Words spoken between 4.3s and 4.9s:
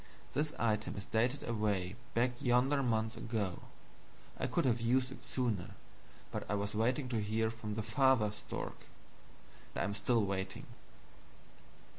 I could have